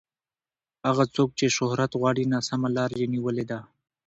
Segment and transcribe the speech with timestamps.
[0.87, 3.59] هغه څوک چې شهرت غواړي ناسمه لار یې نیولې ده.